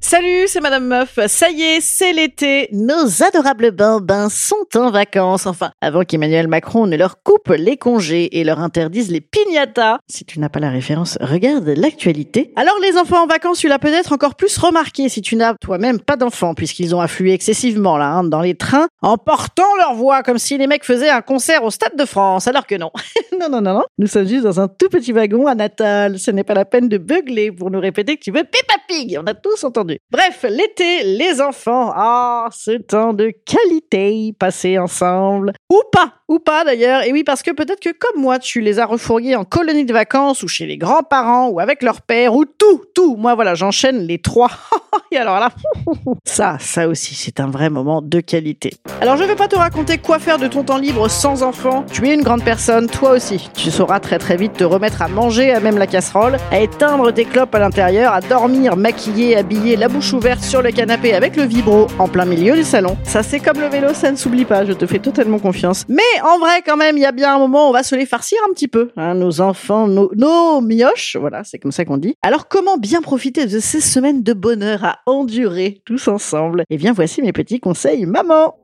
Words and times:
Salut, 0.00 0.46
c'est 0.46 0.60
Madame 0.60 0.86
Meuf. 0.86 1.18
Ça 1.26 1.50
y 1.50 1.60
est, 1.60 1.80
c'est 1.80 2.12
l'été. 2.12 2.68
Nos 2.72 3.22
adorables 3.22 3.72
bambins 3.72 4.28
sont 4.30 4.64
en 4.76 4.90
vacances. 4.92 5.44
Enfin, 5.44 5.72
avant 5.80 6.04
qu'Emmanuel 6.04 6.46
Macron 6.46 6.86
ne 6.86 6.96
leur 6.96 7.20
coupe 7.22 7.48
les 7.48 7.76
congés 7.76 8.38
et 8.38 8.44
leur 8.44 8.60
interdise 8.60 9.10
les 9.10 9.20
piñatas. 9.20 9.98
Si 10.08 10.24
tu 10.24 10.38
n'as 10.38 10.48
pas 10.48 10.60
la 10.60 10.70
référence, 10.70 11.18
regarde 11.20 11.68
l'actualité. 11.68 12.52
Alors, 12.54 12.76
les 12.80 12.96
enfants 12.96 13.24
en 13.24 13.26
vacances, 13.26 13.58
tu 13.58 13.68
l'as 13.68 13.80
peut-être 13.80 14.12
encore 14.12 14.36
plus 14.36 14.56
remarqué 14.56 15.08
si 15.08 15.20
tu 15.20 15.34
n'as 15.34 15.54
toi-même 15.54 15.98
pas 15.98 16.16
d'enfants, 16.16 16.54
puisqu'ils 16.54 16.94
ont 16.94 17.00
afflué 17.00 17.32
excessivement 17.32 17.98
là, 17.98 18.12
hein, 18.12 18.24
dans 18.24 18.40
les 18.40 18.54
trains, 18.54 18.86
en 19.02 19.18
portant 19.18 19.76
leur 19.78 19.94
voix 19.94 20.22
comme 20.22 20.38
si 20.38 20.56
les 20.56 20.68
mecs 20.68 20.84
faisaient 20.84 21.10
un 21.10 21.22
concert 21.22 21.64
au 21.64 21.70
Stade 21.70 21.96
de 21.98 22.04
France, 22.04 22.46
alors 22.46 22.68
que 22.68 22.76
non. 22.76 22.92
non, 23.38 23.50
non, 23.50 23.60
non, 23.60 23.74
non. 23.74 23.84
Nous 23.98 24.06
sommes 24.06 24.28
juste 24.28 24.44
dans 24.44 24.60
un 24.60 24.68
tout 24.68 24.88
petit 24.88 25.12
wagon 25.12 25.48
à 25.48 25.56
Natal. 25.56 26.20
Ce 26.20 26.30
n'est 26.30 26.44
pas 26.44 26.54
la 26.54 26.64
peine 26.64 26.88
de 26.88 26.98
beugler 26.98 27.50
pour 27.50 27.70
nous 27.72 27.80
répéter 27.80 28.16
que 28.16 28.22
tu 28.22 28.30
veux 28.30 28.44
Peppa 28.44 28.74
Pig. 28.86 29.18
On 29.20 29.26
a 29.26 29.34
tous 29.34 29.64
entendu. 29.64 29.87
Bref, 30.10 30.44
l'été, 30.48 31.04
les 31.04 31.40
enfants, 31.40 31.92
ah, 31.94 32.48
ce 32.52 32.72
temps 32.72 33.12
de 33.12 33.32
qualité 33.44 34.34
passé 34.38 34.78
ensemble. 34.78 35.52
Ou 35.70 35.80
pas, 35.92 36.14
ou 36.28 36.38
pas 36.38 36.64
d'ailleurs. 36.64 37.02
Et 37.02 37.12
oui, 37.12 37.24
parce 37.24 37.42
que 37.42 37.50
peut-être 37.50 37.80
que 37.80 37.90
comme 37.90 38.20
moi, 38.20 38.38
tu 38.38 38.60
les 38.60 38.78
as 38.78 38.86
refourgués 38.86 39.36
en 39.36 39.44
colonie 39.44 39.84
de 39.84 39.92
vacances 39.92 40.42
ou 40.42 40.48
chez 40.48 40.66
les 40.66 40.76
grands-parents 40.76 41.48
ou 41.48 41.60
avec 41.60 41.82
leur 41.82 42.02
père 42.02 42.34
ou 42.34 42.44
tout, 42.44 42.82
tout. 42.94 43.16
Moi, 43.16 43.34
voilà, 43.34 43.54
j'enchaîne 43.54 44.00
les 44.00 44.18
trois. 44.18 44.50
Et 45.10 45.16
alors 45.16 45.40
là, 45.40 45.50
ça, 46.24 46.58
ça 46.60 46.86
aussi, 46.86 47.14
c'est 47.14 47.40
un 47.40 47.50
vrai 47.50 47.70
moment 47.70 48.02
de 48.02 48.20
qualité. 48.20 48.74
Alors, 49.00 49.16
je 49.16 49.24
vais 49.24 49.36
pas 49.36 49.48
te 49.48 49.56
raconter 49.56 49.98
quoi 49.98 50.18
faire 50.18 50.38
de 50.38 50.48
ton 50.48 50.64
temps 50.64 50.76
libre 50.76 51.08
sans 51.08 51.42
enfant. 51.42 51.84
Tu 51.90 52.06
es 52.08 52.14
une 52.14 52.22
grande 52.22 52.44
personne, 52.44 52.88
toi 52.88 53.12
aussi. 53.12 53.48
Tu 53.54 53.70
sauras 53.70 54.00
très 54.00 54.18
très 54.18 54.36
vite 54.36 54.52
te 54.54 54.64
remettre 54.64 55.02
à 55.02 55.08
manger 55.08 55.52
à 55.52 55.60
même 55.60 55.78
la 55.78 55.86
casserole, 55.86 56.36
à 56.50 56.60
éteindre 56.60 57.12
tes 57.12 57.24
clopes 57.24 57.54
à 57.54 57.58
l'intérieur, 57.58 58.12
à 58.12 58.20
dormir, 58.20 58.76
maquiller, 58.76 59.36
habiller, 59.36 59.76
la 59.78 59.88
bouche 59.88 60.12
ouverte 60.12 60.42
sur 60.42 60.60
le 60.60 60.72
canapé 60.72 61.14
avec 61.14 61.36
le 61.36 61.44
vibro 61.44 61.86
en 62.00 62.08
plein 62.08 62.24
milieu 62.24 62.56
du 62.56 62.64
salon. 62.64 62.96
Ça, 63.04 63.22
c'est 63.22 63.38
comme 63.38 63.60
le 63.60 63.68
vélo, 63.68 63.94
ça 63.94 64.10
ne 64.10 64.16
s'oublie 64.16 64.44
pas. 64.44 64.64
Je 64.64 64.72
te 64.72 64.86
fais 64.86 64.98
totalement 64.98 65.38
confiance. 65.38 65.84
Mais 65.88 66.02
en 66.24 66.40
vrai, 66.40 66.62
quand 66.66 66.76
même, 66.76 66.96
il 66.96 67.02
y 67.02 67.06
a 67.06 67.12
bien 67.12 67.36
un 67.36 67.38
moment 67.38 67.66
où 67.66 67.70
on 67.70 67.72
va 67.72 67.84
se 67.84 67.94
les 67.94 68.06
farcir 68.06 68.38
un 68.48 68.52
petit 68.52 68.66
peu. 68.66 68.90
Hein, 68.96 69.14
nos 69.14 69.40
enfants, 69.40 69.86
nos, 69.86 70.10
nos 70.16 70.60
mioches, 70.60 71.16
voilà, 71.16 71.44
c'est 71.44 71.60
comme 71.60 71.70
ça 71.70 71.84
qu'on 71.84 71.96
dit. 71.96 72.16
Alors, 72.22 72.48
comment 72.48 72.76
bien 72.76 73.00
profiter 73.02 73.46
de 73.46 73.60
ces 73.60 73.80
semaines 73.80 74.24
de 74.24 74.32
bonheur 74.32 74.84
à 74.84 74.98
endurer 75.06 75.80
tous 75.84 76.08
ensemble? 76.08 76.64
Eh 76.70 76.76
bien, 76.76 76.92
voici 76.92 77.22
mes 77.22 77.32
petits 77.32 77.60
conseils, 77.60 78.04
maman. 78.04 78.56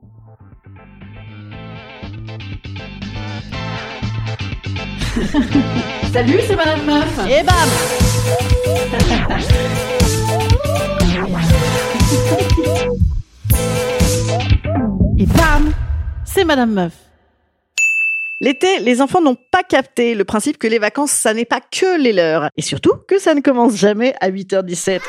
Salut, 6.11 6.39
c'est 6.45 6.57
Madame 6.57 6.85
Meuf. 6.85 7.19
Et 7.29 7.41
bam 7.43 7.69
C'est 16.35 16.43
Madame 16.43 16.73
Meuf. 16.73 16.91
L'été, 18.41 18.79
les 18.79 19.01
enfants 19.01 19.21
n'ont 19.21 19.37
pas 19.51 19.63
capté 19.63 20.15
le 20.15 20.25
principe 20.25 20.57
que 20.57 20.67
les 20.67 20.79
vacances, 20.79 21.11
ça 21.11 21.33
n'est 21.33 21.45
pas 21.45 21.61
que 21.61 21.97
les 21.97 22.11
leurs. 22.11 22.49
Et 22.57 22.61
surtout 22.61 22.95
que 23.07 23.19
ça 23.19 23.33
ne 23.35 23.39
commence 23.39 23.77
jamais 23.77 24.15
à 24.19 24.29
8h17. 24.29 24.99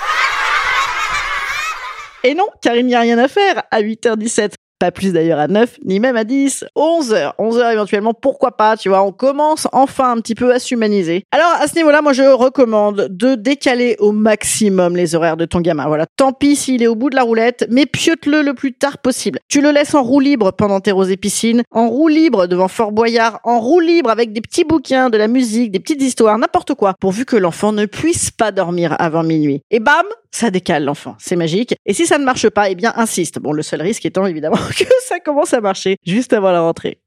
Et 2.22 2.36
non, 2.36 2.46
car 2.62 2.76
il 2.76 2.86
n'y 2.86 2.94
a 2.94 3.00
rien 3.00 3.18
à 3.18 3.26
faire 3.26 3.64
à 3.72 3.82
8h17. 3.82 4.52
Pas 4.78 4.90
plus 4.90 5.12
d'ailleurs 5.12 5.38
à 5.38 5.48
9, 5.48 5.78
ni 5.86 6.00
même 6.00 6.16
à 6.16 6.24
10, 6.24 6.66
11 6.76 7.12
heures. 7.14 7.34
11 7.38 7.58
heures 7.58 7.70
éventuellement, 7.70 8.12
pourquoi 8.12 8.52
pas, 8.58 8.76
tu 8.76 8.90
vois, 8.90 9.02
on 9.02 9.12
commence 9.12 9.66
enfin 9.72 10.10
un 10.10 10.20
petit 10.20 10.34
peu 10.34 10.52
à 10.52 10.58
s'humaniser. 10.58 11.24
Alors 11.32 11.52
à 11.58 11.66
ce 11.66 11.76
niveau-là, 11.76 12.02
moi 12.02 12.12
je 12.12 12.22
recommande 12.22 13.08
de 13.10 13.36
décaler 13.36 13.96
au 14.00 14.12
maximum 14.12 14.94
les 14.94 15.14
horaires 15.14 15.38
de 15.38 15.46
ton 15.46 15.60
gamin. 15.60 15.86
Voilà, 15.86 16.04
tant 16.16 16.32
pis 16.32 16.56
s'il 16.56 16.82
est 16.82 16.86
au 16.86 16.94
bout 16.94 17.08
de 17.08 17.16
la 17.16 17.22
roulette, 17.22 17.66
mais 17.70 17.86
piote-le 17.86 18.42
le 18.42 18.52
plus 18.52 18.74
tard 18.74 18.98
possible. 18.98 19.38
Tu 19.48 19.62
le 19.62 19.70
laisses 19.70 19.94
en 19.94 20.02
roue 20.02 20.20
libre 20.20 20.50
pendant 20.50 20.80
tes 20.80 20.92
roses 20.92 21.10
et 21.10 21.16
piscines, 21.16 21.62
en 21.70 21.88
roue 21.88 22.08
libre 22.08 22.46
devant 22.46 22.68
Fort 22.68 22.92
Boyard, 22.92 23.40
en 23.44 23.60
roue 23.60 23.80
libre 23.80 24.10
avec 24.10 24.34
des 24.34 24.42
petits 24.42 24.64
bouquins, 24.64 25.08
de 25.08 25.16
la 25.16 25.28
musique, 25.28 25.70
des 25.70 25.80
petites 25.80 26.02
histoires, 26.02 26.36
n'importe 26.38 26.74
quoi, 26.74 26.94
pourvu 27.00 27.24
que 27.24 27.36
l'enfant 27.36 27.72
ne 27.72 27.86
puisse 27.86 28.30
pas 28.30 28.52
dormir 28.52 28.94
avant 28.98 29.22
minuit. 29.22 29.62
Et 29.70 29.80
bam, 29.80 30.04
ça 30.30 30.50
décale 30.50 30.84
l'enfant. 30.84 31.16
C'est 31.18 31.36
magique. 31.36 31.74
Et 31.86 31.94
si 31.94 32.06
ça 32.06 32.18
ne 32.18 32.24
marche 32.24 32.50
pas, 32.50 32.68
eh 32.68 32.74
bien, 32.74 32.92
insiste. 32.96 33.38
Bon, 33.38 33.52
le 33.52 33.62
seul 33.62 33.80
risque 33.80 34.04
étant 34.04 34.26
évidemment 34.26 34.58
que 34.78 34.84
ça 35.06 35.20
commence 35.20 35.52
à 35.54 35.60
marcher 35.60 35.96
juste 36.06 36.32
avant 36.32 36.52
la 36.52 36.60
rentrée. 36.60 36.98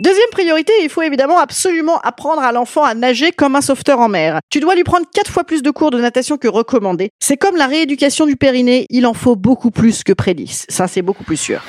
Deuxième 0.00 0.30
priorité, 0.30 0.72
il 0.82 0.88
faut 0.88 1.02
évidemment 1.02 1.38
absolument 1.38 1.98
apprendre 2.00 2.40
à 2.40 2.52
l'enfant 2.52 2.82
à 2.84 2.94
nager 2.94 3.32
comme 3.32 3.54
un 3.54 3.60
sauveteur 3.60 4.00
en 4.00 4.08
mer. 4.08 4.40
Tu 4.48 4.58
dois 4.58 4.74
lui 4.74 4.82
prendre 4.82 5.04
quatre 5.12 5.30
fois 5.30 5.44
plus 5.44 5.62
de 5.62 5.70
cours 5.70 5.90
de 5.90 6.00
natation 6.00 6.38
que 6.38 6.48
recommandé. 6.48 7.10
C'est 7.20 7.36
comme 7.36 7.56
la 7.56 7.66
rééducation 7.66 8.24
du 8.24 8.34
périnée, 8.34 8.86
il 8.88 9.06
en 9.06 9.12
faut 9.12 9.36
beaucoup 9.36 9.70
plus 9.70 10.02
que 10.02 10.14
prédit. 10.14 10.64
Ça, 10.70 10.88
c'est 10.88 11.02
beaucoup 11.02 11.24
plus 11.24 11.36
sûr. 11.36 11.60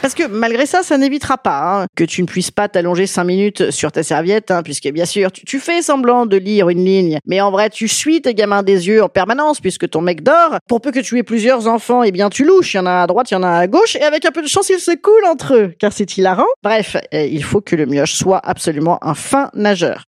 Parce 0.00 0.14
que 0.14 0.26
malgré 0.26 0.64
ça, 0.64 0.82
ça 0.82 0.96
n'évitera 0.96 1.38
pas 1.38 1.82
hein, 1.82 1.86
que 1.96 2.04
tu 2.04 2.22
ne 2.22 2.26
puisses 2.26 2.52
pas 2.52 2.68
t'allonger 2.68 3.06
cinq 3.06 3.24
minutes 3.24 3.70
sur 3.70 3.90
ta 3.90 4.02
serviette, 4.02 4.50
hein, 4.50 4.62
puisque 4.62 4.88
bien 4.88 5.04
sûr, 5.04 5.32
tu, 5.32 5.58
fais 5.58 5.82
semblant 5.82 6.24
de 6.24 6.36
lire 6.36 6.68
une 6.68 6.84
ligne, 6.84 7.18
mais 7.26 7.40
en 7.40 7.50
vrai, 7.50 7.68
tu 7.68 7.88
suis 7.88 8.22
tes 8.22 8.34
gamins 8.34 8.62
des 8.62 8.86
yeux 8.86 9.02
en 9.02 9.08
permanence, 9.08 9.60
puisque 9.60 9.88
ton 9.90 10.00
mec 10.00 10.22
dort. 10.22 10.58
Pour 10.68 10.80
peu 10.80 10.92
que 10.92 11.00
tu 11.00 11.18
aies 11.18 11.24
plusieurs 11.24 11.66
enfants, 11.66 12.02
eh 12.04 12.12
bien, 12.12 12.30
tu 12.30 12.44
louches. 12.44 12.74
Il 12.74 12.76
y 12.76 12.80
en 12.80 12.86
a 12.86 13.02
à 13.02 13.06
droite, 13.06 13.30
il 13.30 13.34
y 13.34 13.36
en 13.36 13.42
a 13.42 13.50
à 13.50 13.66
gauche, 13.66 13.96
et 13.96 14.02
avec 14.02 14.24
un 14.24 14.30
peu 14.30 14.42
de 14.42 14.48
chance, 14.48 14.68
ils 14.70 14.78
se 14.78 14.92
coulent 14.92 15.26
entre 15.28 15.54
eux, 15.54 15.74
car 15.78 15.92
c'est 15.92 16.16
hilarant. 16.16 16.46
Bref, 16.62 16.96
euh, 17.12 17.24
il 17.24 17.42
faut 17.42 17.60
que 17.60 17.74
le 17.74 17.86
mioche 17.86 18.14
soit 18.14 18.40
absolument 18.44 18.98
un 19.02 19.14
fin 19.14 19.50
nageur. 19.54 20.07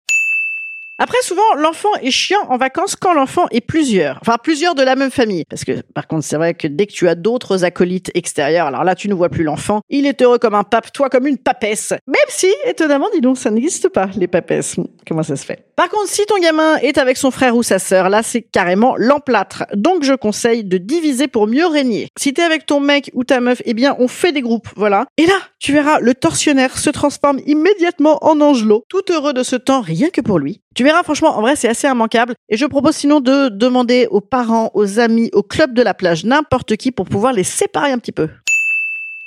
Après, 0.99 1.19
souvent, 1.23 1.43
l'enfant 1.57 1.93
est 2.03 2.13
chiant 2.13 2.47
en 2.49 2.57
vacances 2.57 2.95
quand 2.95 3.15
l'enfant 3.15 3.47
est 3.51 3.61
plusieurs. 3.61 4.19
Enfin, 4.21 4.37
plusieurs 4.41 4.77
de 4.77 4.83
la 4.83 4.95
même 4.95 5.11
famille. 5.11 5.45
Parce 5.51 5.65
que, 5.65 5.83
par 5.93 6.07
contre, 6.07 6.25
c'est 6.25 6.37
vrai 6.37 6.55
que 6.55 6.69
dès 6.69 6.87
que 6.87 6.93
tu 6.93 7.09
as 7.09 7.17
d'autres 7.17 7.65
acolytes 7.65 8.13
extérieurs, 8.15 8.69
alors 8.69 8.85
là, 8.85 8.95
tu 8.95 9.09
ne 9.09 9.15
vois 9.15 9.29
plus 9.29 9.43
l'enfant. 9.43 9.81
Il 9.91 10.07
est 10.07 10.23
heureux 10.23 10.39
comme 10.39 10.55
un 10.55 10.63
pape, 10.63 10.93
toi 10.93 11.09
comme 11.11 11.27
une 11.27 11.39
papesse. 11.39 11.93
Même 12.07 12.17
si, 12.29 12.47
étonnamment, 12.65 13.09
dis 13.13 13.21
donc, 13.21 13.39
ça 13.39 13.51
n'existe 13.51 13.89
pas, 13.89 14.09
les 14.17 14.29
papesses. 14.29 14.77
Comment 15.07 15.25
ça 15.25 15.35
se 15.35 15.45
fait? 15.45 15.67
Par 15.75 15.89
contre, 15.89 16.09
si 16.09 16.25
ton 16.27 16.39
gamin 16.39 16.77
est 16.77 16.99
avec 16.99 17.17
son 17.17 17.33
frère 17.33 17.57
ou 17.57 17.65
sa 17.65 17.81
sœur, 17.81 18.09
là, 18.09 18.23
c'est 18.23 18.43
carrément 18.43 18.95
l'emplâtre. 18.97 19.65
Donc, 19.75 20.05
je 20.05 20.15
conseille 20.15 20.63
de 20.63 20.79
diviser 20.79 21.27
pour 21.27 21.49
mieux 21.49 21.67
régner. 21.67 22.07
Si 22.17 22.33
t'es 22.33 22.43
avec 22.43 22.67
ton 22.67 22.79
mec 22.79 23.11
ou 23.15 23.25
ta 23.25 23.41
meuf, 23.41 23.61
eh 23.65 23.75
bien, 23.75 23.97
on 23.99 24.07
fait 24.07 24.31
des 24.31 24.43
groupes, 24.43 24.69
voilà. 24.77 25.07
Et 25.19 25.27
là, 25.27 25.39
tu 25.59 25.73
verras, 25.73 25.99
le 25.99 26.15
tortionnaire 26.15 26.79
se 26.79 26.91
transforme 26.91 27.41
immédiatement 27.47 28.25
en 28.25 28.41
angelot, 28.41 28.85
tout 28.89 29.03
heureux 29.11 29.33
de 29.33 29.43
ce 29.43 29.57
temps 29.57 29.81
rien 29.81 30.11
que 30.11 30.21
pour 30.21 30.39
lui. 30.39 30.61
Tu 30.75 30.83
verras, 30.83 31.05
franchement, 31.05 31.37
en 31.37 31.41
vrai, 31.41 31.55
c'est 31.55 31.69
assez 31.69 31.87
immanquable. 31.87 32.35
Et 32.49 32.57
je 32.57 32.67
propose 32.67 32.97
sinon 32.97 33.21
de 33.21 33.49
demander 33.49 34.09
aux 34.11 34.21
parents, 34.21 34.71
aux 34.75 34.99
amis, 34.99 35.31
au 35.33 35.43
club 35.43 35.73
de 35.73 35.83
la 35.83 35.95
plage, 35.95 36.25
n'importe 36.25 36.77
qui 36.77 36.91
pour 36.91 37.07
pouvoir 37.07 37.33
les 37.33 37.45
séparer 37.45 37.93
un 37.93 37.99
petit 37.99 38.13
peu. 38.13 38.29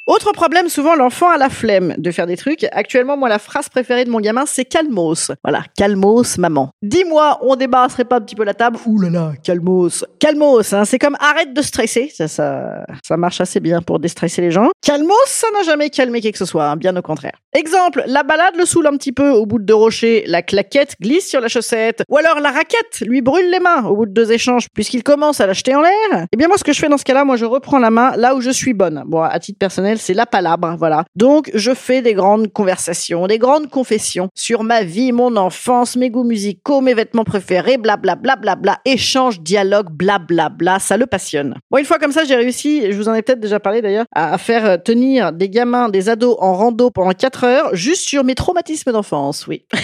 Autre 0.07 0.31
problème, 0.31 0.69
souvent 0.69 0.95
l'enfant 0.95 1.29
a 1.29 1.37
la 1.37 1.49
flemme 1.49 1.93
de 1.97 2.11
faire 2.11 2.27
des 2.27 2.37
trucs. 2.37 2.65
Actuellement, 2.71 3.17
moi, 3.17 3.27
la 3.27 3.39
phrase 3.39 3.67
préférée 3.67 4.05
de 4.05 4.09
mon 4.09 4.21
gamin, 4.21 4.45
c'est 4.45 4.63
calmos. 4.63 5.33
Voilà, 5.43 5.63
calmos, 5.75 6.37
maman. 6.37 6.69
Dis-moi, 6.81 7.39
on 7.41 7.57
débarrasserait 7.57 8.05
pas 8.05 8.15
un 8.15 8.21
petit 8.21 8.35
peu 8.35 8.45
la 8.45 8.53
table? 8.53 8.79
Ouh 8.85 9.01
là 9.01 9.09
là, 9.09 9.33
calmos. 9.43 10.05
Calmos, 10.19 10.71
hein, 10.71 10.85
c'est 10.85 10.97
comme 10.97 11.17
arrête 11.19 11.53
de 11.53 11.61
stresser. 11.61 12.09
Ça, 12.15 12.29
ça, 12.29 12.85
ça 13.05 13.17
marche 13.17 13.41
assez 13.41 13.59
bien 13.59 13.81
pour 13.81 13.99
déstresser 13.99 14.41
les 14.41 14.49
gens. 14.49 14.69
Calmos, 14.81 15.13
ça 15.25 15.47
n'a 15.53 15.63
jamais 15.63 15.89
calmé 15.89 16.21
qui 16.21 16.31
que 16.31 16.37
ce 16.37 16.45
soit, 16.45 16.69
hein, 16.69 16.77
bien 16.77 16.95
au 16.95 17.01
contraire. 17.01 17.41
Exemple, 17.53 18.03
la 18.07 18.23
balade 18.23 18.55
le 18.55 18.65
saoule 18.65 18.87
un 18.87 18.95
petit 18.95 19.11
peu 19.11 19.31
au 19.31 19.45
bout 19.45 19.59
de 19.59 19.65
deux 19.65 19.75
rochers, 19.75 20.23
la 20.27 20.41
claquette 20.41 20.95
glisse 21.01 21.27
sur 21.27 21.41
la 21.41 21.49
chaussette, 21.49 22.03
ou 22.07 22.17
alors 22.17 22.39
la 22.39 22.51
raquette 22.51 23.01
lui 23.01 23.21
brûle 23.21 23.49
les 23.49 23.59
mains 23.59 23.83
au 23.83 23.95
bout 23.95 24.05
de 24.05 24.11
deux 24.11 24.31
échanges 24.31 24.67
puisqu'il 24.73 25.03
commence 25.03 25.41
à 25.41 25.47
l'acheter 25.47 25.75
en 25.75 25.81
l'air. 25.81 26.27
Eh 26.31 26.37
bien 26.37 26.47
moi, 26.47 26.57
ce 26.57 26.63
que 26.63 26.71
je 26.71 26.79
fais 26.79 26.87
dans 26.87 26.97
ce 26.97 27.03
cas-là, 27.03 27.25
moi, 27.25 27.35
je 27.35 27.45
reprends 27.45 27.79
la 27.79 27.89
main 27.89 28.15
là 28.15 28.35
où 28.35 28.41
je 28.41 28.51
suis 28.51 28.73
bonne. 28.73 29.03
Bon, 29.07 29.21
à 29.21 29.37
titre 29.39 29.59
personnel, 29.59 29.96
c'est 29.99 30.13
la 30.13 30.25
palabre, 30.25 30.75
voilà. 30.77 31.03
Donc, 31.15 31.49
je 31.53 31.73
fais 31.73 32.01
des 32.01 32.13
grandes 32.13 32.51
conversations, 32.51 33.27
des 33.27 33.37
grandes 33.37 33.69
confessions 33.69 34.29
sur 34.35 34.63
ma 34.63 34.83
vie, 34.83 35.11
mon 35.11 35.35
enfance, 35.35 35.95
mes 35.95 36.09
goûts 36.09 36.23
musicaux, 36.23 36.81
mes 36.81 36.93
vêtements 36.93 37.23
préférés, 37.23 37.77
blablabla, 37.77 38.35
bla, 38.35 38.55
bla, 38.55 38.55
bla, 38.55 38.79
échange, 38.85 39.41
dialogue, 39.41 39.89
blablabla, 39.91 40.49
bla, 40.49 40.79
ça 40.79 40.97
le 40.97 41.05
passionne. 41.05 41.55
Bon, 41.71 41.77
une 41.77 41.85
fois 41.85 41.99
comme 41.99 42.11
ça, 42.11 42.23
j'ai 42.23 42.35
réussi, 42.35 42.91
je 42.91 42.97
vous 42.97 43.09
en 43.09 43.13
ai 43.13 43.21
peut-être 43.21 43.39
déjà 43.39 43.59
parlé 43.59 43.81
d'ailleurs, 43.81 44.05
à 44.13 44.37
faire 44.37 44.65
euh, 44.65 44.77
tenir 44.77 45.33
des 45.33 45.49
gamins, 45.49 45.89
des 45.89 46.09
ados 46.09 46.35
en 46.39 46.53
rando 46.53 46.89
pendant 46.91 47.11
4 47.11 47.43
heures, 47.43 47.75
juste 47.75 48.07
sur 48.07 48.23
mes 48.23 48.35
traumatismes 48.35 48.91
d'enfance, 48.91 49.47
oui. 49.47 49.65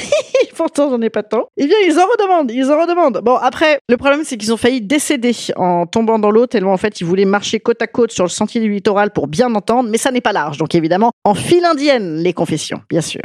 Pourtant, 0.55 0.89
j'en 0.89 1.01
ai 1.01 1.09
pas 1.09 1.23
tant. 1.23 1.47
Eh 1.57 1.65
bien, 1.65 1.75
ils 1.85 1.99
en 1.99 2.05
redemandent, 2.05 2.51
ils 2.51 2.71
en 2.71 2.79
redemandent. 2.79 3.21
Bon, 3.23 3.35
après, 3.35 3.79
le 3.89 3.97
problème, 3.97 4.21
c'est 4.23 4.37
qu'ils 4.37 4.53
ont 4.53 4.57
failli 4.57 4.81
décéder 4.81 5.31
en 5.55 5.85
tombant 5.85 6.19
dans 6.19 6.31
l'eau, 6.31 6.45
tellement 6.45 6.73
en 6.73 6.77
fait, 6.77 7.01
ils 7.01 7.05
voulaient 7.05 7.25
marcher 7.25 7.59
côte 7.59 7.81
à 7.81 7.87
côte 7.87 8.11
sur 8.11 8.23
le 8.23 8.29
sentier 8.29 8.61
du 8.61 8.69
littoral 8.71 9.11
pour 9.11 9.27
bien 9.27 9.53
entendre, 9.55 9.89
mais 9.89 9.97
ça 10.03 10.11
n'est 10.11 10.21
pas 10.21 10.33
large. 10.33 10.57
Donc 10.57 10.75
évidemment, 10.75 11.11
en 11.23 11.33
file 11.33 11.65
indienne, 11.65 12.17
les 12.17 12.33
confessions, 12.33 12.81
bien 12.89 13.01
sûr. 13.01 13.21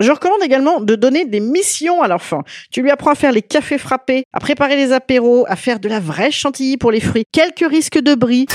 Je 0.00 0.10
recommande 0.10 0.42
également 0.42 0.80
de 0.80 0.94
donner 0.94 1.24
des 1.24 1.40
missions 1.40 2.02
à 2.02 2.08
l'enfant. 2.08 2.42
Tu 2.70 2.82
lui 2.82 2.90
apprends 2.90 3.12
à 3.12 3.14
faire 3.14 3.32
les 3.32 3.40
cafés 3.40 3.78
frappés, 3.78 4.24
à 4.34 4.40
préparer 4.40 4.76
les 4.76 4.92
apéros, 4.92 5.46
à 5.48 5.56
faire 5.56 5.80
de 5.80 5.88
la 5.88 6.00
vraie 6.00 6.30
chantilly 6.30 6.76
pour 6.76 6.90
les 6.90 7.00
fruits, 7.00 7.24
quelques 7.32 7.66
risques 7.66 7.98
de 7.98 8.14
bris. 8.14 8.46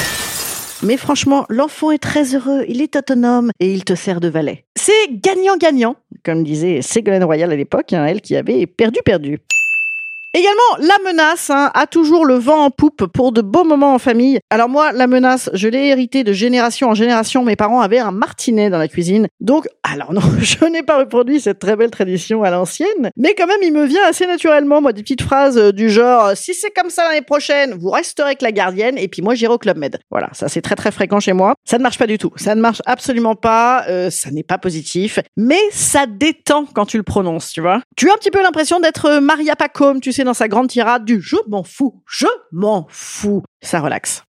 Mais 0.84 0.98
franchement, 0.98 1.46
l'enfant 1.50 1.92
est 1.92 1.98
très 1.98 2.36
heureux, 2.36 2.66
il 2.68 2.82
est 2.82 2.96
autonome 2.96 3.52
et 3.60 3.72
il 3.72 3.86
te 3.86 3.96
sert 3.96 4.20
de 4.20 4.28
valet. 4.28 4.66
C'est 4.76 4.92
gagnant-gagnant, 5.10 5.96
comme 6.24 6.44
disait 6.44 6.82
Ségolène 6.82 7.24
Royal 7.24 7.52
à 7.52 7.56
l'époque, 7.56 7.94
hein, 7.94 8.06
elle 8.06 8.22
qui 8.22 8.36
avait 8.36 8.68
perdu-perdu. 8.68 9.40
Également, 10.34 10.88
la 10.88 10.98
menace 11.12 11.50
hein, 11.50 11.72
a 11.74 11.88
toujours 11.88 12.26
le 12.26 12.36
vent 12.36 12.64
en 12.64 12.72
poupe 12.72 13.06
pour 13.08 13.34
de 13.34 13.42
beaux 13.42 13.66
moments 13.66 13.94
en 13.94 14.00
famille. 14.00 14.40
Alors 14.50 14.70
moi, 14.70 14.94
la 14.94 15.08
menace, 15.08 15.50
je 15.54 15.68
l'ai 15.68 15.88
hérité 15.88 16.24
de 16.24 16.32
génération 16.32 16.90
en 16.90 16.94
génération. 16.94 17.44
Mes 17.44 17.58
parents 17.58 17.82
avaient 17.82 18.00
un 18.00 18.12
martinet 18.12 18.70
dans 18.70 18.78
la 18.78 18.88
cuisine. 18.88 19.28
Donc, 19.42 19.68
alors 19.84 20.14
non, 20.14 20.22
je 20.40 20.64
n'ai 20.66 20.84
pas 20.84 21.00
reproduit 21.00 21.42
cette 21.42 21.60
très 21.60 21.76
belle 21.76 21.92
tradition 21.92 22.44
à 22.44 22.50
l'ancienne. 22.50 23.12
Mais 23.18 23.36
quand 23.38 23.46
même, 23.46 23.60
il 23.62 23.74
me 23.74 23.86
vient 23.86 24.06
assez 24.08 24.26
naturellement, 24.26 24.80
moi, 24.80 24.94
des 24.94 25.02
petites 25.02 25.22
phrases 25.22 25.58
euh, 25.58 25.74
du 25.74 25.90
genre 25.90 26.32
«Si 26.36 26.54
c'est 26.54 26.72
comme 26.72 26.90
ça 26.90 27.04
l'année 27.10 27.24
prochaine, 27.24 27.74
vous 27.74 27.90
resterez 27.90 28.28
avec 28.28 28.42
la 28.42 28.54
gardienne 28.54 28.98
et 28.98 29.10
puis 29.10 29.22
moi, 29.22 29.36
j'irai 29.36 29.54
au 29.54 29.58
Club 29.58 29.78
Med.» 29.78 30.00
Voilà, 30.12 30.30
ça 30.32 30.48
c'est 30.48 30.62
très 30.62 30.76
très 30.76 30.92
fréquent 30.92 31.20
chez 31.20 31.34
moi. 31.34 31.56
Ça 31.66 31.78
ne 31.78 31.84
marche 31.84 31.98
pas 31.98 32.08
du 32.08 32.18
tout. 32.18 32.32
Ça 32.38 32.56
ne 32.56 32.62
marche 32.62 32.82
absolument 32.86 33.36
pas. 33.36 33.84
Euh, 33.90 34.10
ça 34.10 34.32
n'est 34.32 34.44
pas 34.44 34.58
positif. 34.58 35.20
Mais 35.36 35.60
ça 35.72 36.06
détend 36.08 36.66
quand 36.74 36.86
tu 36.86 36.96
le 36.96 37.04
prononces, 37.04 37.52
tu 37.52 37.60
vois. 37.60 37.82
Tu 37.98 38.10
as 38.10 38.14
un 38.14 38.18
petit 38.18 38.32
peu 38.32 38.42
l'impression 38.42 38.80
d'être 38.80 39.06
euh, 39.08 39.20
Maria 39.20 39.58
Pacôme, 39.58 40.00
tu 40.00 40.14
sais, 40.14 40.21
dans 40.24 40.34
sa 40.34 40.48
grande 40.48 40.70
tirade 40.70 41.06
du 41.06 41.22
je 41.22 41.38
m'en 41.48 41.64
fous, 41.64 42.02
je 42.08 42.28
m'en 42.52 42.88
fous. 42.90 43.44
Ça 43.62 43.80
relaxe. 43.80 44.24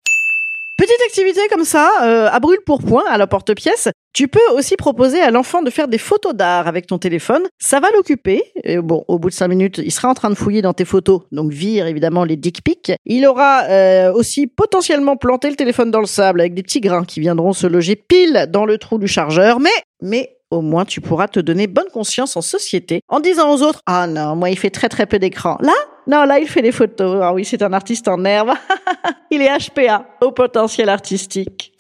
Petite 0.79 1.01
activité 1.07 1.41
comme 1.51 1.65
ça, 1.65 1.91
euh, 2.05 2.29
à 2.31 2.39
brûle 2.39 2.61
pour 2.65 2.81
point, 2.81 3.03
à 3.09 3.19
la 3.19 3.27
porte-pièce. 3.27 3.89
Tu 4.13 4.29
peux 4.29 4.39
aussi 4.55 4.77
proposer 4.77 5.21
à 5.21 5.33
l'enfant 5.33 5.61
de 5.63 5.71
faire 5.71 5.89
des 5.89 5.99
photos 5.99 6.35
d'art 6.35 6.69
avec 6.69 6.87
ton 6.87 6.99
téléphone. 6.99 7.43
Ça 7.59 7.81
va 7.81 7.89
l'occuper. 7.91 8.45
Bon, 8.85 9.05
au 9.09 9.19
bout 9.19 9.29
de 9.29 9.35
cinq 9.35 9.49
minutes, 9.49 9.79
il 9.79 9.91
sera 9.91 10.09
en 10.09 10.15
train 10.15 10.31
de 10.31 10.37
fouiller 10.37 10.63
dans 10.63 10.75
tes 10.75 10.85
photos. 10.85 11.23
Donc 11.33 11.51
vire 11.51 11.89
évidemment 11.89 12.23
les 12.23 12.37
dick 12.37 12.63
pics. 12.63 12.93
Il 13.07 13.27
aura 13.27 13.65
euh, 13.65 14.13
aussi 14.13 14.47
potentiellement 14.47 15.17
planté 15.17 15.51
le 15.51 15.57
téléphone 15.57 15.91
dans 15.91 15.99
le 15.99 16.07
sable 16.07 16.41
avec 16.41 16.55
des 16.55 16.63
petits 16.63 16.81
grains 16.81 17.05
qui 17.05 17.19
viendront 17.19 17.53
se 17.53 17.67
loger 17.67 17.97
pile 17.97 18.47
dans 18.49 18.65
le 18.65 18.79
trou 18.79 18.99
du 18.99 19.09
chargeur. 19.09 19.59
Mais, 19.59 19.71
mais 20.01 20.38
au 20.51 20.61
moins 20.61 20.85
tu 20.85 21.01
pourras 21.01 21.29
te 21.29 21.41
donner 21.41 21.67
bonne 21.67 21.91
conscience 21.93 22.37
en 22.37 22.43
société 22.43 23.03
en 23.09 23.21
disant 23.21 23.51
aux 23.55 23.63
autres 23.63 23.83
ah 23.87 24.07
non 24.07 24.37
moi 24.37 24.51
il 24.51 24.59
fait 24.59 24.71
très 24.71 24.89
très 24.89 25.07
peu 25.07 25.19
d'écran 25.19 25.59
là 25.61 25.75
non 26.09 26.25
là 26.25 26.39
il 26.39 26.49
fait 26.49 26.63
des 26.63 26.73
photos. 26.73 27.21
Ah 27.23 27.35
oui 27.35 27.45
c'est 27.45 27.63
un 27.63 27.73
artiste 27.75 28.09
en 28.09 28.25
herbe. 28.25 28.53
Il 29.31 29.43
est 29.43 29.59
HPA 29.59 30.07
au 30.23 30.33
potentiel 30.33 30.89
artistique. 30.89 31.73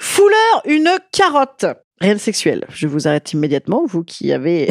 Fouleur 0.00 0.62
une 0.64 0.88
carotte. 1.12 1.66
Rien 2.00 2.14
de 2.14 2.18
sexuel. 2.18 2.64
Je 2.70 2.86
vous 2.86 3.06
arrête 3.06 3.32
immédiatement, 3.32 3.84
vous 3.86 4.04
qui 4.04 4.32
avez 4.32 4.68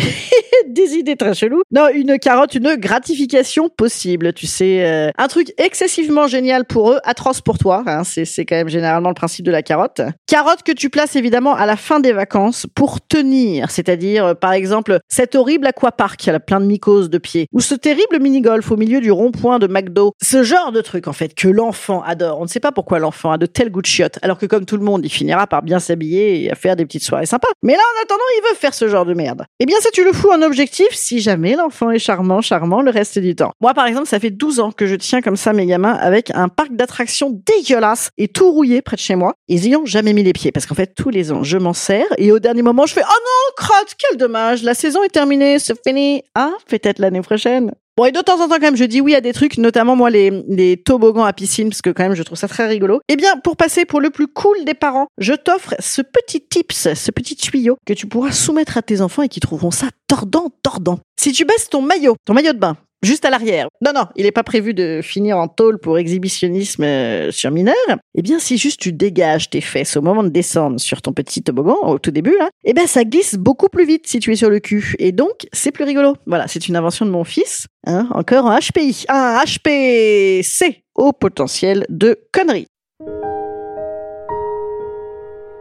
des 0.68 0.96
idées 0.96 1.16
très 1.16 1.34
cheloues. 1.34 1.62
Non, 1.72 1.88
une 1.94 2.18
carotte, 2.20 2.56
une 2.56 2.76
gratification 2.76 3.70
possible, 3.70 4.34
tu 4.34 4.48
sais. 4.48 4.86
Euh, 4.86 5.10
un 5.18 5.28
truc 5.28 5.54
excessivement 5.58 6.28
génial 6.28 6.66
pour 6.66 6.92
eux, 6.92 7.00
atroce 7.04 7.42
pour 7.42 7.58
toi. 7.58 7.84
Hein, 7.88 8.04
c'est, 8.04 8.26
c'est 8.26 8.46
quand 8.46 8.56
même 8.56 8.70
généralement 8.70 9.10
le 9.10 9.16
principe 9.16 9.46
de 9.46 9.52
la 9.52 9.62
carotte. 9.62 10.02
Carotte 10.28 10.64
que 10.64 10.72
tu 10.72 10.90
places 10.90 11.16
évidemment 11.16 11.56
à 11.56 11.66
la 11.66 11.76
fin 11.76 12.00
des 12.00 12.14
vacances 12.14 12.66
pour 12.76 13.02
tenir. 13.02 13.72
C'est-à-dire, 13.72 14.26
euh, 14.26 14.34
par 14.34 14.54
exemple, 14.54 15.00
cet 15.08 15.36
horrible 15.36 15.68
aquapark 15.68 16.28
a 16.28 16.40
plein 16.40 16.60
de 16.60 16.66
mycoses 16.66 17.10
de 17.10 17.18
pieds. 17.18 17.48
Ou 17.54 17.62
ce 17.62 17.76
terrible 17.76 18.20
mini-golf 18.20 18.72
au 18.72 18.78
milieu 18.78 19.02
du 19.02 19.12
rond-point 19.12 19.60
de 19.60 19.68
McDo. 19.68 20.14
Ce 20.22 20.44
genre 20.44 20.72
de 20.72 20.82
truc, 20.82 21.08
en 21.08 21.14
fait, 21.14 21.34
que 21.34 21.48
l'enfant 21.48 22.02
adore. 22.04 22.40
On 22.40 22.44
ne 22.44 22.50
sait 22.50 22.60
pas 22.60 22.72
pourquoi 22.72 23.00
l'enfant 23.00 23.32
a 23.32 23.38
de 23.38 23.46
tels 23.46 23.72
goûts 23.72 23.82
de 23.82 23.88
chiottes. 23.88 24.20
Alors 24.22 24.38
que 24.38 24.46
comme 24.46 24.66
tout 24.66 24.78
le 24.78 24.84
monde, 24.84 25.06
il 25.06 25.10
finira 25.10 25.48
par 25.48 25.62
bien 25.62 25.80
s'habiller 25.80 26.46
et 26.46 26.56
faire 26.56 26.76
des 26.76 26.86
petites 26.86 27.04
soirées 27.04 27.26
sympa. 27.26 27.48
Mais 27.64 27.74
là, 27.74 27.80
en 27.80 28.04
attendant, 28.04 28.24
il 28.38 28.50
veut 28.50 28.56
faire 28.56 28.74
ce 28.74 28.88
genre 28.88 29.06
de 29.06 29.14
merde. 29.14 29.46
Eh 29.60 29.66
bien, 29.66 29.78
ça, 29.80 29.90
tu 29.94 30.04
le 30.04 30.12
fous 30.12 30.32
en 30.32 30.42
objectif 30.56 30.88
si 30.92 31.20
jamais 31.20 31.56
l'enfant 31.56 31.92
est 31.92 32.00
charmant, 32.00 32.40
charmant 32.40 32.82
le 32.82 32.90
reste 32.90 33.20
du 33.20 33.36
temps. 33.36 33.52
Moi, 33.60 33.74
par 33.74 33.88
exemple, 33.88 34.08
ça 34.08 34.22
fait 34.22 34.30
12 34.30 34.62
ans 34.62 34.72
que 34.72 34.88
je 34.88 34.96
tiens 34.96 35.22
comme 35.22 35.36
ça 35.36 35.52
mes 35.52 35.66
gamins 35.66 35.92
avec 35.92 36.32
un 36.34 36.48
parc 36.48 36.74
d'attractions 36.74 37.42
dégueulasse 37.46 38.10
et 38.18 38.30
tout 38.30 38.50
rouillé 38.54 38.82
près 38.82 38.96
de 38.96 39.02
chez 39.02 39.16
moi. 39.16 39.34
Ils 39.50 39.68
y 39.68 39.76
ont 39.76 39.86
jamais 39.86 40.14
mis 40.14 40.24
les 40.24 40.32
pieds 40.32 40.54
parce 40.54 40.66
qu'en 40.66 40.76
fait, 40.76 40.96
tous 40.96 41.10
les 41.10 41.34
ans, 41.34 41.44
je 41.44 41.58
m'en 41.58 41.74
sers 41.74 42.06
et 42.18 42.32
au 42.32 42.40
dernier 42.40 42.62
moment, 42.62 42.86
je 42.86 42.94
fais, 42.94 43.04
oh 43.04 43.20
non, 43.20 43.54
crotte, 43.58 43.96
quel 43.98 44.18
dommage, 44.18 44.64
la 44.64 44.76
saison 44.76 45.04
est 45.04 45.10
terminée, 45.10 45.60
c'est 45.60 45.76
fini. 45.86 46.24
Ah, 46.36 46.54
peut-être 46.70 47.00
l'année 47.00 47.22
prochaine. 47.22 47.74
Bon, 47.98 48.04
et 48.04 48.12
de 48.12 48.20
temps 48.20 48.42
en 48.42 48.50
temps, 48.50 48.56
quand 48.56 48.60
même, 48.60 48.76
je 48.76 48.84
dis 48.84 49.00
oui 49.00 49.16
à 49.16 49.22
des 49.22 49.32
trucs, 49.32 49.58
notamment 49.58 49.96
moi, 49.96 50.10
les, 50.10 50.84
toboggans 50.86 51.24
à 51.24 51.32
piscine, 51.32 51.70
parce 51.70 51.82
que 51.82 51.92
quand 51.92 52.04
même, 52.04 52.14
je 52.14 52.24
trouve 52.24 52.38
ça 52.38 52.50
très 52.50 52.68
rigolo. 52.68 53.00
Eh 53.08 53.16
bien, 53.16 53.38
pour 53.38 53.56
passer 53.56 53.86
pour 53.86 54.02
le 54.02 54.10
plus 54.10 54.28
cool 54.28 54.66
des 54.66 54.74
parents, 54.74 55.08
je 55.18 55.32
t'offre 55.32 55.76
ce 55.80 56.02
petit 56.02 56.42
tips, 56.42 56.94
ce 56.94 57.12
petit 57.12 57.38
tuyau 57.38 57.78
que 57.86 57.94
tu 57.94 58.06
pourras 58.06 58.34
soumettre 58.34 58.78
à 58.78 58.82
tes 58.82 59.00
enfants 59.00 59.22
et 59.22 59.30
qui 59.30 59.40
trouveront 59.40 59.72
ça 59.72 59.88
tordant, 60.08 60.52
tordant. 60.62 61.00
Si 61.18 61.32
tu 61.32 61.46
baisses 61.46 61.70
ton 61.70 61.82
maillot, 61.82 62.18
ton 62.26 62.34
maillot 62.34 62.52
de 62.52 62.60
bain, 62.60 62.76
juste 63.06 63.26
à 63.26 63.30
l'arrière. 63.30 63.68
Non, 63.82 63.92
non, 63.94 64.06
il 64.16 64.24
n'est 64.24 64.32
pas 64.32 64.44
prévu 64.44 64.74
de 64.74 65.02
finir 65.02 65.38
en 65.38 65.48
tôle 65.48 65.80
pour 65.80 65.98
exhibitionnisme 65.98 66.84
euh, 66.84 67.32
sur 67.32 67.52
mineur. 67.52 67.76
Eh 68.16 68.22
bien, 68.22 68.40
si 68.40 68.58
juste 68.58 68.80
tu 68.80 68.92
dégages 68.92 69.50
tes 69.50 69.62
fesses 69.62 69.96
au 69.98 70.02
moment 70.02 70.24
de 70.24 70.30
descendre 70.30 70.80
sur 70.80 71.02
ton 71.02 71.14
petit 71.14 71.44
toboggan, 71.44 71.78
au 71.84 72.00
tout 72.00 72.12
début, 72.12 72.36
là, 72.38 72.50
eh 72.64 72.74
bien, 72.74 72.88
ça 72.88 73.04
glisse 73.04 73.36
beaucoup 73.36 73.70
plus 73.70 73.86
vite 73.86 74.08
si 74.08 74.20
tu 74.20 74.32
es 74.32 74.36
sur 74.36 74.50
le 74.50 74.60
cul. 74.60 74.96
Et 75.00 75.12
donc, 75.12 75.48
c'est 75.54 75.72
plus 75.72 75.84
rigolo. 75.84 76.16
Voilà, 76.26 76.48
c'est 76.48 76.68
une 76.68 76.76
invention 76.76 77.06
de 77.06 77.12
mon 77.12 77.24
fils. 77.24 77.68
Hein, 77.88 78.08
encore 78.12 78.48
un 78.48 78.60
HPI. 78.60 79.06
Un 79.10 79.42
HPC 79.46 80.84
au 80.96 81.12
potentiel 81.12 81.86
de 81.90 82.18
conneries. 82.32 82.68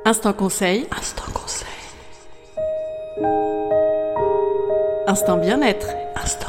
Instant 0.06 0.32
conseil. 0.32 0.86
Instant 0.96 1.32
conseil. 1.32 1.68
Instant 5.06 5.36
bien-être. 5.36 5.88
Instant 6.16 6.48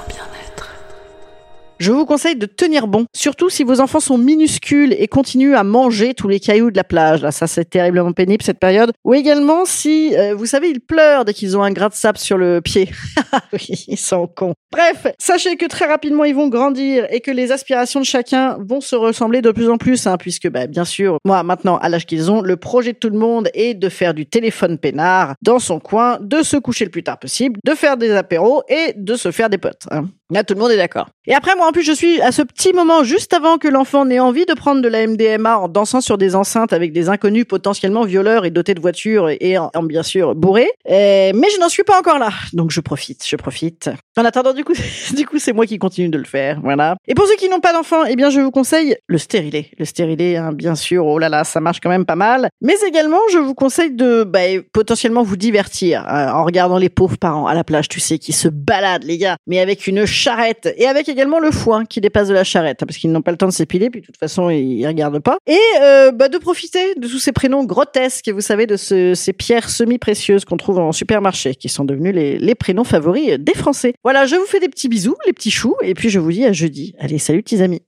je 1.79 1.91
vous 1.91 2.05
conseille 2.05 2.35
de 2.35 2.45
tenir 2.45 2.87
bon, 2.87 3.05
surtout 3.13 3.49
si 3.49 3.63
vos 3.63 3.81
enfants 3.81 3.99
sont 3.99 4.17
minuscules 4.17 4.95
et 4.97 5.07
continuent 5.07 5.55
à 5.55 5.63
manger 5.63 6.13
tous 6.13 6.27
les 6.27 6.39
cailloux 6.39 6.71
de 6.71 6.77
la 6.77 6.83
plage. 6.83 7.21
Là, 7.21 7.31
ça 7.31 7.47
c'est 7.47 7.65
terriblement 7.65 8.13
pénible 8.13 8.43
cette 8.43 8.59
période. 8.59 8.91
Ou 9.03 9.13
également 9.13 9.65
si, 9.65 10.15
euh, 10.15 10.35
vous 10.35 10.45
savez, 10.45 10.69
ils 10.69 10.79
pleurent 10.79 11.25
dès 11.25 11.33
qu'ils 11.33 11.57
ont 11.57 11.63
un 11.63 11.71
grain 11.71 11.89
de 11.89 11.93
sable 11.93 12.17
sur 12.17 12.37
le 12.37 12.61
pied. 12.61 12.89
oui, 13.53 13.85
ils 13.87 13.97
sont 13.97 14.27
cons. 14.27 14.53
Bref, 14.71 15.07
sachez 15.19 15.57
que 15.57 15.65
très 15.65 15.85
rapidement 15.85 16.23
ils 16.23 16.35
vont 16.35 16.47
grandir 16.47 17.07
et 17.09 17.21
que 17.21 17.31
les 17.31 17.51
aspirations 17.51 17.99
de 17.99 18.05
chacun 18.05 18.57
vont 18.59 18.81
se 18.81 18.95
ressembler 18.95 19.41
de 19.41 19.51
plus 19.51 19.69
en 19.69 19.77
plus, 19.77 20.07
hein, 20.07 20.17
puisque 20.17 20.49
bah, 20.49 20.67
bien 20.67 20.85
sûr, 20.85 21.17
moi 21.25 21.43
maintenant 21.43 21.77
à 21.77 21.89
l'âge 21.89 22.05
qu'ils 22.05 22.31
ont, 22.31 22.41
le 22.41 22.55
projet 22.55 22.93
de 22.93 22.97
tout 22.97 23.09
le 23.09 23.17
monde 23.17 23.49
est 23.53 23.73
de 23.73 23.89
faire 23.89 24.13
du 24.13 24.25
téléphone 24.25 24.77
peinard 24.77 25.35
dans 25.41 25.59
son 25.59 25.79
coin, 25.79 26.17
de 26.21 26.41
se 26.41 26.57
coucher 26.57 26.85
le 26.85 26.91
plus 26.91 27.03
tard 27.03 27.19
possible, 27.19 27.59
de 27.65 27.71
faire 27.73 27.97
des 27.97 28.11
apéros 28.11 28.63
et 28.69 28.93
de 28.95 29.15
se 29.15 29.31
faire 29.31 29.49
des 29.49 29.57
potes. 29.57 29.83
Hein. 29.91 30.05
Là, 30.31 30.43
tout 30.43 30.55
le 30.55 30.59
monde 30.59 30.71
est 30.71 30.77
d'accord. 30.77 31.09
Et 31.27 31.35
après, 31.35 31.55
moi, 31.55 31.64
en 31.67 31.71
plus, 31.71 31.83
je 31.83 31.91
suis 31.91 32.21
à 32.21 32.31
ce 32.31 32.41
petit 32.41 32.73
moment 32.73 33.03
juste 33.03 33.33
avant 33.33 33.57
que 33.57 33.67
l'enfant 33.67 34.05
n'ait 34.05 34.19
envie 34.19 34.45
de 34.45 34.53
prendre 34.53 34.81
de 34.81 34.87
la 34.87 35.05
MDMA 35.07 35.57
en 35.57 35.67
dansant 35.67 36.01
sur 36.01 36.17
des 36.17 36.35
enceintes 36.35 36.73
avec 36.73 36.93
des 36.93 37.09
inconnus 37.09 37.45
potentiellement 37.45 38.03
violeurs 38.03 38.45
et 38.45 38.51
dotés 38.51 38.73
de 38.73 38.81
voitures 38.81 39.29
et, 39.29 39.57
en, 39.57 39.71
bien 39.83 40.03
sûr 40.03 40.35
bourrés. 40.35 40.69
mais 40.87 41.33
je 41.53 41.59
n'en 41.59 41.69
suis 41.69 41.83
pas 41.83 41.97
encore 41.99 42.19
là. 42.19 42.29
Donc, 42.53 42.71
je 42.71 42.81
profite, 42.81 43.25
je 43.27 43.35
profite. 43.35 43.89
En 44.17 44.25
attendant, 44.25 44.53
du 44.53 44.63
coup, 44.63 44.73
du 45.15 45.25
coup, 45.25 45.39
c'est 45.39 45.53
moi 45.53 45.65
qui 45.65 45.77
continue 45.77 46.09
de 46.09 46.17
le 46.17 46.23
faire, 46.25 46.59
voilà. 46.63 46.95
Et 47.07 47.15
pour 47.15 47.27
ceux 47.27 47.35
qui 47.35 47.49
n'ont 47.49 47.59
pas 47.59 47.73
d'enfants, 47.73 48.05
eh 48.05 48.15
bien, 48.15 48.29
je 48.29 48.39
vous 48.39 48.51
conseille 48.51 48.95
le 49.07 49.17
stérilet. 49.17 49.71
Le 49.77 49.85
stérilet, 49.85 50.37
hein, 50.37 50.51
bien 50.53 50.75
sûr, 50.75 51.05
oh 51.05 51.19
là 51.19 51.29
là, 51.29 51.43
ça 51.43 51.59
marche 51.59 51.79
quand 51.81 51.89
même 51.89 52.05
pas 52.05 52.15
mal. 52.15 52.49
Mais 52.61 52.75
également, 52.87 53.19
je 53.31 53.37
vous 53.37 53.53
conseille 53.53 53.91
de 53.91 54.23
bah, 54.23 54.39
potentiellement 54.73 55.23
vous 55.23 55.37
divertir 55.37 56.05
euh, 56.07 56.29
en 56.29 56.43
regardant 56.43 56.77
les 56.77 56.89
pauvres 56.89 57.17
parents 57.17 57.47
à 57.47 57.53
la 57.53 57.63
plage, 57.63 57.87
tu 57.89 57.99
sais, 57.99 58.17
qui 58.17 58.33
se 58.33 58.47
baladent, 58.47 59.03
les 59.03 59.17
gars, 59.17 59.37
mais 59.47 59.59
avec 59.59 59.87
une 59.87 60.05
charrette 60.05 60.73
et 60.77 60.87
avec 60.87 61.09
également 61.09 61.39
le 61.39 61.51
foin 61.55 61.85
qui 61.85 62.01
dépasse 62.01 62.27
de 62.27 62.33
la 62.33 62.43
charrette, 62.43 62.83
hein, 62.83 62.85
parce 62.85 62.97
qu'ils 62.97 63.11
n'ont 63.11 63.21
pas 63.21 63.31
le 63.31 63.37
temps 63.37 63.47
de 63.47 63.53
s'épiler, 63.53 63.89
puis 63.89 64.01
de 64.01 64.05
toute 64.05 64.17
façon, 64.17 64.49
ils 64.49 64.85
regardent 64.85 65.19
pas. 65.19 65.37
Et 65.47 65.57
euh, 65.81 66.11
bah, 66.11 66.29
de 66.29 66.37
profiter 66.37 66.95
de 66.95 67.07
tous 67.07 67.19
ces 67.19 67.31
prénoms 67.31 67.63
grotesques, 67.63 68.29
vous 68.29 68.41
savez, 68.41 68.67
de 68.67 68.77
ce, 68.77 69.13
ces 69.15 69.33
pierres 69.33 69.69
semi-précieuses 69.69 70.45
qu'on 70.45 70.57
trouve 70.57 70.79
en 70.79 70.91
supermarché, 70.91 71.55
qui 71.55 71.69
sont 71.69 71.85
devenus 71.85 72.13
les, 72.13 72.37
les 72.37 72.55
prénoms 72.55 72.83
favoris 72.83 73.39
des 73.39 73.53
Français. 73.53 73.93
Voilà, 74.03 74.25
je 74.25 74.35
vous 74.35 74.45
fais 74.45 74.59
des 74.59 74.69
petits 74.69 74.89
bisous, 74.89 75.15
les 75.25 75.33
petits 75.33 75.51
choux, 75.51 75.75
et 75.81 75.93
puis 75.93 76.09
je 76.09 76.19
vous 76.19 76.31
dis 76.31 76.45
à 76.45 76.51
jeudi. 76.51 76.93
Allez, 76.99 77.17
salut 77.17 77.41
petits 77.41 77.61
amis. 77.61 77.81